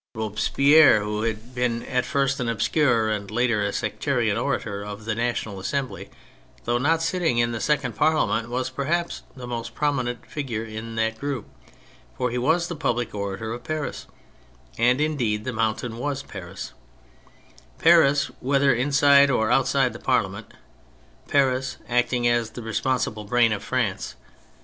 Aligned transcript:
Robes 0.15 0.49
THE 0.49 0.53
PHASES 0.73 0.99
111 1.01 1.03
pierre, 1.03 1.03
who 1.03 1.21
had 1.21 1.53
been 1.93 2.01
first 2.03 2.39
an 2.39 2.49
obscure, 2.49 3.09
and 3.09 3.29
later 3.29 3.63
a 3.63 3.71
sectarian 3.71 4.35
orator 4.35 4.83
of 4.83 5.05
the 5.05 5.13
National 5.13 5.59
Assembly, 5.59 6.09
though 6.63 6.79
not 6.79 7.03
sitting 7.03 7.37
in 7.37 7.51
this 7.51 7.65
second 7.65 7.93
Parliament, 7.95 8.49
was 8.49 8.71
perhaps 8.71 9.21
the 9.35 9.45
most 9.45 9.75
prominent 9.75 10.25
figure 10.25 10.63
in 10.63 10.95
that 10.95 11.19
group, 11.19 11.47
for 12.17 12.31
he 12.31 12.39
was 12.39 12.67
the 12.67 12.75
public 12.75 13.13
orator 13.13 13.53
of 13.53 13.63
Paris; 13.63 14.07
and 14.79 14.99
indeed 14.99 15.43
the 15.45 15.53
Mountain 15.53 15.95
was 15.99 16.23
Paris; 16.23 16.73
Paris, 17.77 18.31
whether 18.39 18.73
inside 18.73 19.29
or 19.29 19.51
outside 19.51 19.93
the 19.93 19.99
Parliament; 19.99 20.51
Paris 21.27 21.77
acting 21.87 22.27
as 22.27 22.49
the 22.49 22.63
responsible 22.63 23.25
brain 23.25 23.53
of 23.53 23.63
France. 23.63 24.15